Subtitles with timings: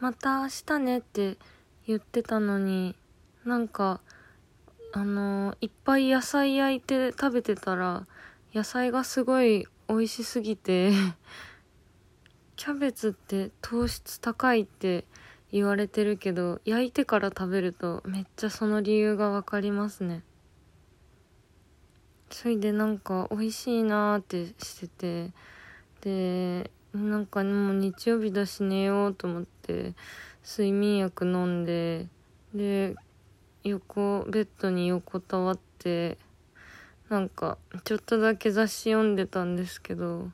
[0.00, 1.36] また明日ねって
[1.86, 2.96] 言ってたのに
[3.44, 4.00] なんか
[4.92, 8.06] あのいっぱい野菜焼いて食べてたら
[8.54, 10.92] 野菜がすごい美味しすぎて
[12.56, 15.04] キャベツって糖質高いって
[15.52, 20.22] 言われてるけど焼いてから食べるとめっちゃその理由が分かりますね。
[22.30, 25.32] それでなんか美味しいなーってしてて
[26.00, 29.94] でなんかもう日曜日だし寝ようと思って
[30.44, 32.08] 睡眠薬飲んで
[32.54, 32.96] で
[33.62, 36.18] 横ベッドに横たわって
[37.08, 40.30] なんかちょっとだけ雑誌読んでたんですけど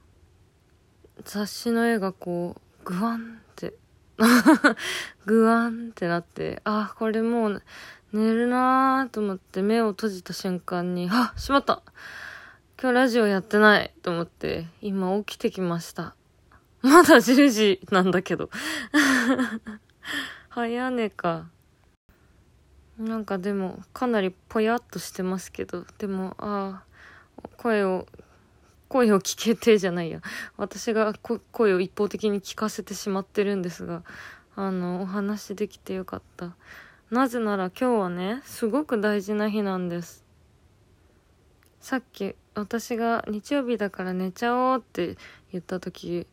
[1.24, 3.74] 雑誌の絵がこうグワンって
[5.26, 7.62] グワンってなってあこれもう
[8.12, 11.82] 寝るなーと思って目を閉じた瞬間にあしまった。
[12.80, 16.14] 今日ラジオやってないと思って今起きてきました。
[16.86, 18.48] まだ10時なんだけど。
[20.48, 21.50] 早寝か。
[22.96, 25.84] なんかでもかなりぽやっとしてますけど。
[25.98, 26.84] でもあ
[27.42, 28.06] あ声を
[28.88, 30.20] 声を聞けてじゃないや。
[30.56, 31.12] 私が
[31.50, 34.04] 声を一方的に聞かせてしまってるんですが
[34.54, 36.54] あのお話できてよかった。
[37.10, 40.24] なぜなら今日はねすごく大事な日なんです。
[41.80, 45.16] さっき私が日曜日だから寝ちゃおうって
[45.50, 46.28] 言った時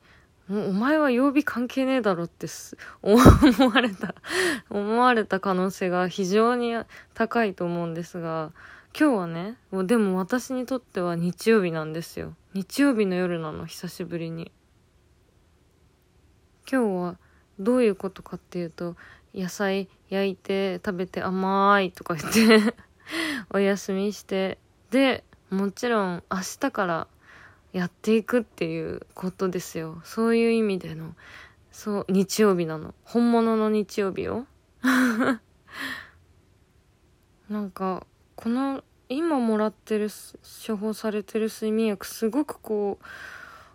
[0.54, 2.48] お前は曜日関係ねえだろって
[3.02, 3.18] 思
[3.70, 4.14] われた
[4.70, 6.76] 思われた可能性が非常に
[7.16, 8.52] 高いと思うんですが
[8.98, 12.36] 今日はねでも私にとっては日曜日なんですよ。
[12.54, 14.52] 日曜日の夜なの久しぶりに。
[16.72, 17.18] 今日は
[17.60, 18.96] どういうことかっていうと
[19.34, 22.76] 野菜焼いて食べて甘いとか言って
[23.50, 24.60] お休みして
[24.92, 27.08] でもちろん明日から
[27.74, 30.00] やっていくっていうことですよ。
[30.06, 31.16] そういう意味での
[31.72, 32.94] そう日曜日なの。
[33.04, 34.46] 本物の日曜日よ
[37.50, 40.10] なんかこの今もらってる
[40.66, 43.06] 処方されてる睡眠薬すごくこう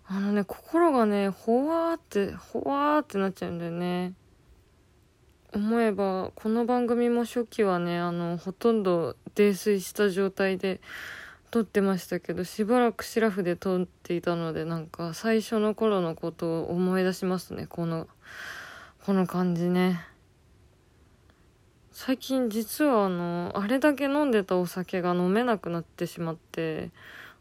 [0.06, 4.14] あのね心がねほわーってほわーってなっちゃうんだよね。
[5.52, 10.80] 思えばこの番組も初期はねあのほとんど泥酔した状態で
[11.50, 18.06] 撮ってましたけどしばらくシラフで撮っていたのでなんか最初の頃のことを思い出しますねこの
[19.04, 20.04] この感じね。
[21.92, 26.90] 最近実はあのあれだけ飲んでたお酒が飲めなくなってしまって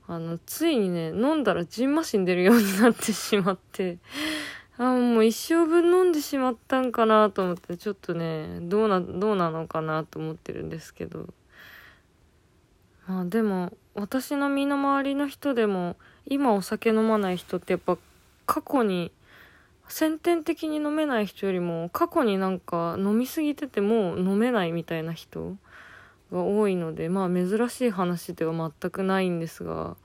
[0.07, 3.97] あのついにね飲んだらじんましん出るようになってしまって
[4.78, 11.28] あもう一生分飲んでしまったんかなと思ってちょっとねどうなどうなのかなと思ってるんですけど。
[13.07, 15.95] まあでも私の身の回りの人でも
[16.25, 17.97] 今お酒飲まない人ってやっぱ
[18.45, 19.12] 過去に
[19.88, 25.56] 先天的に飲めない人よりも過去になんか飲みすぎてても飲めないみたいな人
[26.31, 29.95] が多いのでまあ珍しい話では全くないんですが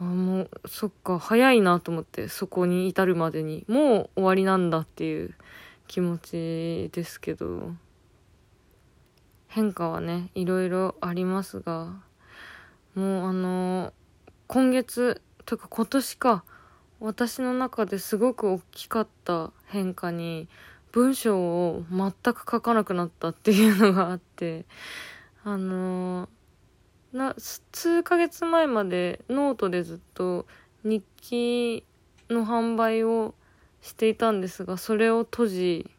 [0.00, 5.34] あもうそっか早いなと思ってそこに至るまでにもう終わりなんだっていう
[5.86, 7.70] 気持ちですけど
[9.46, 12.11] 変化はねいろいろありますが。
[12.94, 13.92] もうあの
[14.46, 16.44] 今月というか今年か
[17.00, 20.48] 私の中ですごく大きかった変化に
[20.92, 24.66] 文章を全く書かなくなったっていうのがあって
[25.44, 26.28] あの
[27.12, 27.34] な
[27.72, 30.46] 数ヶ月前までノートでずっと
[30.84, 31.84] 日記
[32.30, 33.34] の販売を
[33.80, 35.90] していたんですがそれを閉じ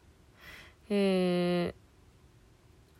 [0.90, 1.74] え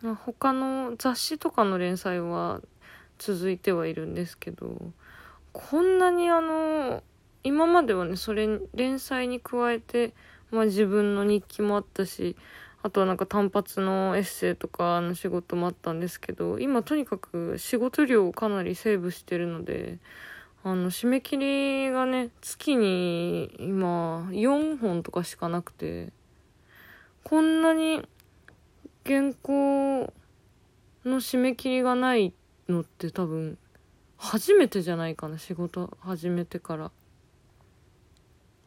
[0.03, 2.61] ー、他の雑誌とかの連載は
[3.19, 4.93] 続いてはいるんですけど
[5.53, 7.03] こんなにあの
[7.43, 10.15] 今まではねそれ連載に加えて、
[10.51, 12.37] まあ、自分の日記もあったし
[12.83, 19.99] あとはなんか単発のエッセイとかの仕事もあったんですけど今とにかく仕事量をかなりセーブしてるので
[20.65, 26.13] あの締め切りがね月に今4本とかしかなくて
[27.23, 28.03] こんなに
[29.07, 30.13] 原稿
[31.05, 33.59] の締め切りがないってのって多分
[34.17, 36.91] 初めてじゃないかな仕事始めてから。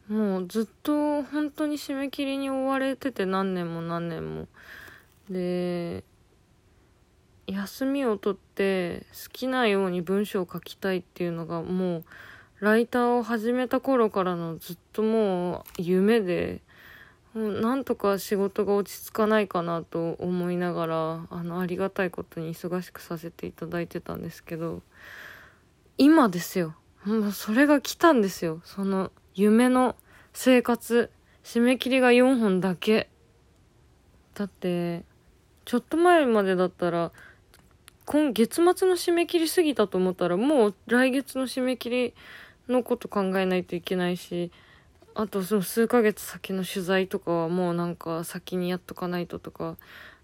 [0.07, 4.47] もうずっと本当に締め切りに追われてて何年も何年も。
[5.29, 6.03] で
[7.47, 12.03] 休みを取って好きなように文章を書きたいっていうのがもう
[12.59, 16.61] ライターを始めた頃からのずっともう夢で。
[17.37, 24.81] もうなんとか仕事が落ち着かないかなと思いながらあのありがたいことに忙しくさせていただいてたんですけど
[25.99, 26.73] 今ですよ。
[27.05, 28.59] もうそれが来たんですよ。
[28.63, 29.95] その夢の
[30.33, 31.11] 生活
[31.43, 33.07] 締め切りが4本だけ。
[34.33, 35.03] だって
[35.65, 37.11] ちょっと前までだったら
[38.05, 42.13] 今月末の締め切り過ぎたと思ったらもう来月の締め切り
[42.67, 44.51] のこと考えないといけないし
[45.19, 49.75] あとその数ヶ月先の取材とかはもうなんか先にやっとかないととか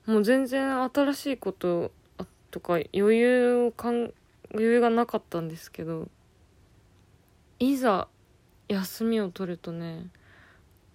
[0.05, 1.91] もう全然新しいこと
[2.51, 4.13] とか余裕をかん
[4.51, 6.09] 余裕がなかったんですけど
[7.57, 8.07] いざ
[8.67, 10.05] 休みを取るとね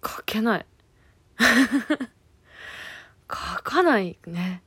[0.01, 0.65] 書けない。
[3.29, 4.63] 書かないね。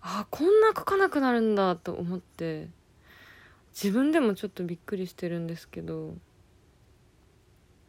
[0.00, 2.68] あこんな書かなくなるんだと思って
[3.72, 6.16] 自分でもちょっとびっくりしてるんですけど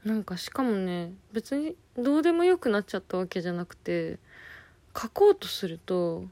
[0.06, 4.20] なんかしかもね別にどうでもよくなっちゃったわけじゃなくて
[4.96, 6.26] 書こうとすると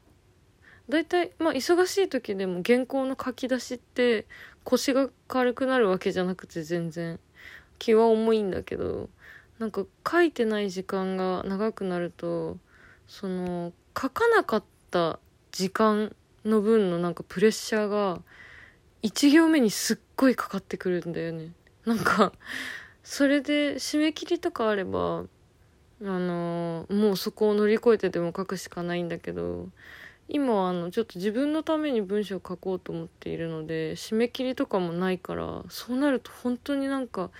[0.90, 4.26] 大体まあ忙しい時でも原稿の書き出しって
[4.64, 7.20] 腰が軽くなるわけじゃなくて全然。
[7.82, 9.10] 気は重いんだけど
[9.58, 12.58] なんか書いてない時間が長くなると
[13.08, 15.20] その書かなかった
[15.52, 16.16] 時間
[16.46, 18.22] の分のなんかプレッシャーが
[19.02, 21.54] 1行目にすっごいかかってくるんだよね。
[21.88, 22.34] なんか
[23.13, 25.25] それで締め切りとかあればあ
[26.02, 29.68] のもうそこを乗り越えてでも書くしかないんだけど
[30.30, 37.31] 今はあのちょっと自分のために文章を書こうと思っているので締め切りとかもないからそうなると本当になんか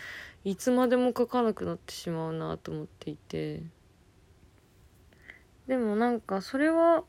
[0.44, 3.64] いつまでも書かなくなってしまうなと思っていて。
[5.68, 7.06] でもなんかそれは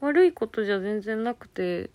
[0.00, 1.88] 悪いことじゃ全然なくて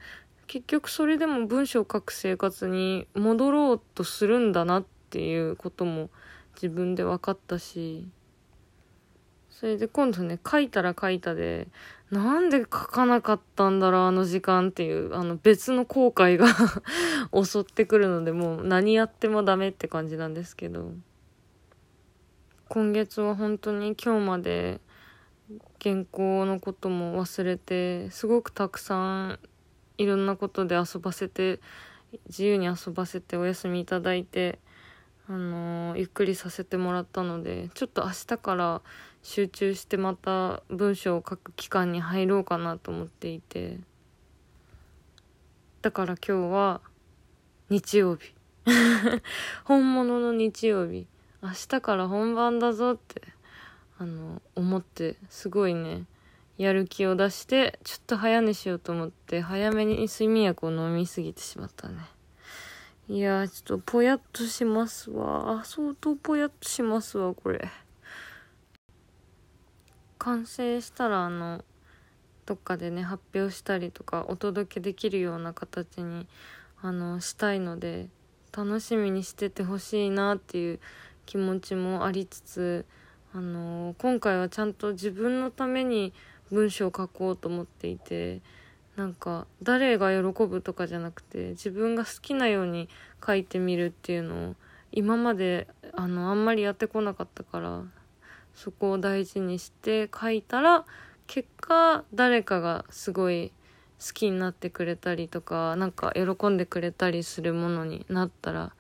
[0.48, 6.10] 結局それでも文章を書く生活に戻ろうとするんだなっていうことも
[6.56, 8.08] 自分で分かったし
[9.52, 11.68] それで今度ね書いたら書いたで
[12.10, 16.48] なんで書かなかったんだろうあの時間っていうあの別の後悔が
[17.44, 20.94] 襲ってくるのでもう何やってもダメって感じなんですけど
[22.70, 24.82] 今月は本当に今日まで
[25.80, 29.40] 原稿のことも忘れてすごくたくさん
[30.00, 31.60] いろんなことで遊ばせて
[32.28, 34.60] 自由に遊ばせてお休みいただいて
[35.34, 38.82] あのー、ゆっくりさせてもらったのでちょっと明日から
[39.24, 43.80] 集中してまた文章を書く期間に入ろうかなと思っていて。
[45.82, 46.82] だから今日は
[47.70, 48.36] 日曜日。
[49.66, 51.08] 本物の日曜日。
[51.42, 53.24] 明日から本番だぞって
[53.98, 56.06] あの思ってすごいね
[56.60, 61.96] やる気を出してちょっと早寝しようと思って早めに睡眠薬を飲みすぎてしまったね。
[63.10, 65.62] いやちょっとぽやっとしますわ。
[65.66, 67.70] 相当ぽやっとしますわこれ。
[70.20, 71.66] 完成したらあの
[72.46, 76.28] どっかでね発表したりとかお届けできるような形に
[76.82, 78.08] あのしたいので
[78.56, 80.80] 楽しみにしててほしいなっていう
[81.26, 82.86] 気持ちもありつつ
[83.34, 86.14] あの今回はちゃんと自分のために
[86.52, 88.42] 文章を書こうと思っていて
[88.96, 92.90] なんか誰が喜ぶとかじゃなくて自分が好きなように
[93.26, 94.56] 書いてみるっていうのを
[94.92, 97.82] 今まであのあんまりやってこなかったから
[98.54, 100.86] そこを大事にして書いたら
[101.26, 103.52] 結果誰かがすごい
[104.06, 108.74] 好きになってくれたりとかなんか喜んでくれたりするものになったら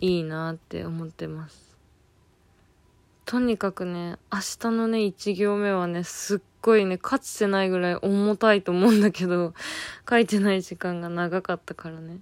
[0.00, 1.76] いいなって思ってます。
[3.26, 9.54] とにかくね明日のね1行目はねすっごいねかつてないぐらい重たいと思うんだけど
[10.08, 12.20] 書いてない時間が長かったからね。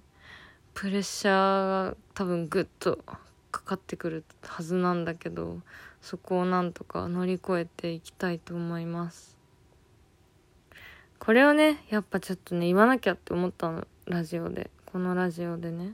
[0.73, 2.99] プレッシャーが多分グッと
[3.51, 5.61] かかってくるはずなんだけど
[6.01, 9.37] そこをなんとか乗り越えていきたいと思います。
[11.17, 13.87] これをねやっぱちょっとね言わなきゃって思ったの。
[14.05, 14.71] ラジオで。
[14.85, 15.93] このラジオでね。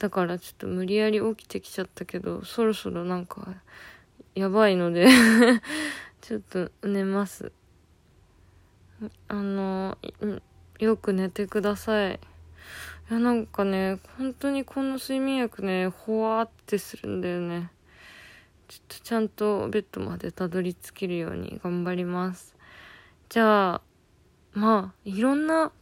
[0.00, 3.54] だからちょっと無理やり起きてきちゃったけどそろそろなんか
[4.34, 5.06] やばいので
[6.20, 7.52] ちょっと寝ます。
[9.28, 9.96] あの
[10.78, 12.14] よく寝てください。
[12.14, 17.70] いやなんかね本当にこの睡眠薬ねほわーってするんだよね。
[18.68, 22.54] ちょっとちゃんとベッドまでたどり着けるように頑張ります。
[23.28, 23.82] じゃあ、
[24.52, 25.72] まあ、いろんな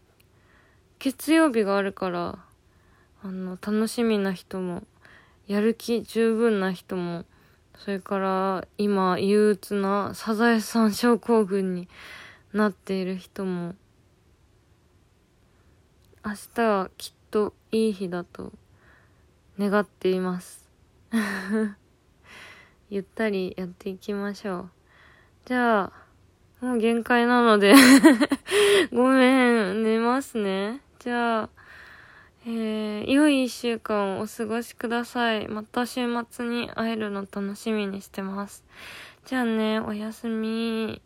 [0.99, 2.39] 月曜日があるから、
[3.23, 4.85] あの、楽しみな人も、
[5.47, 7.27] やる気十分な人も、
[7.79, 11.89] それから今憂鬱なサザエさん症候群に
[12.53, 13.77] なっている人も、
[16.25, 18.53] 明日はきっといい日だと
[19.59, 20.69] 願っています。
[22.91, 24.71] ゆったりやっていきましょう。
[25.45, 25.93] じゃあ、
[26.61, 27.75] もう限界なので
[28.93, 30.81] ごめん、寝ますね。
[30.99, 31.49] じゃあ、
[32.51, 35.49] えー、良い一週間をお過ごしください。
[35.49, 38.65] また週末に会えるの楽しみにしてます。
[39.27, 41.03] じゃあね、おやすみ。